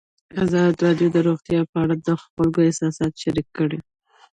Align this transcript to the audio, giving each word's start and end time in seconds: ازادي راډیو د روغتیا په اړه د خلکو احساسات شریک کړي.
ازادي 0.43 0.77
راډیو 0.85 1.09
د 1.15 1.17
روغتیا 1.27 1.61
په 1.71 1.77
اړه 1.83 1.95
د 2.05 2.09
خلکو 2.23 2.59
احساسات 2.67 3.13
شریک 3.23 3.47
کړي. 3.57 3.79